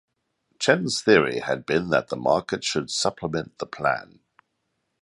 [0.57, 4.21] Chen's theory had been that the market should supplement the plan.